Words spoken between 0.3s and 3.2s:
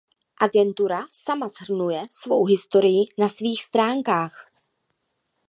Agentura sama shrnuje svou historii